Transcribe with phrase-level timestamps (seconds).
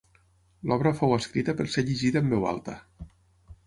[0.71, 2.83] L'obra fou escrita per ser llegida en veu alta.